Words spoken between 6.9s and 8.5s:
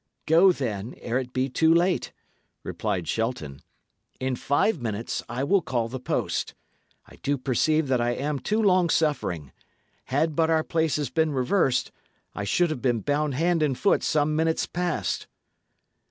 I do perceive that I am